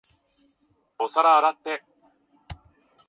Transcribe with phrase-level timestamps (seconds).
[0.97, 1.83] お皿洗って。